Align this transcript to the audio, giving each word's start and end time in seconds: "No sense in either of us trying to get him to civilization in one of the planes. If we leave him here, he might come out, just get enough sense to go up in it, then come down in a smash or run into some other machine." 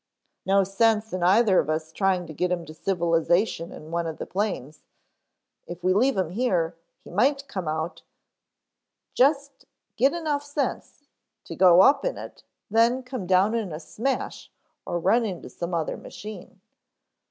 "No 0.47 0.63
sense 0.63 1.13
in 1.13 1.21
either 1.21 1.59
of 1.59 1.69
us 1.69 1.91
trying 1.91 2.25
to 2.25 2.33
get 2.33 2.51
him 2.51 2.65
to 2.65 2.73
civilization 2.73 3.71
in 3.71 3.91
one 3.91 4.07
of 4.07 4.17
the 4.17 4.25
planes. 4.25 4.81
If 5.67 5.83
we 5.83 5.93
leave 5.93 6.17
him 6.17 6.31
here, 6.31 6.75
he 7.03 7.11
might 7.11 7.47
come 7.47 7.67
out, 7.67 8.01
just 9.13 9.67
get 9.97 10.13
enough 10.13 10.41
sense 10.43 11.03
to 11.43 11.55
go 11.55 11.83
up 11.83 12.03
in 12.03 12.17
it, 12.17 12.41
then 12.67 13.03
come 13.03 13.27
down 13.27 13.53
in 13.53 13.71
a 13.71 13.79
smash 13.79 14.49
or 14.87 14.97
run 14.99 15.23
into 15.23 15.51
some 15.51 15.75
other 15.75 15.97
machine." 15.97 16.59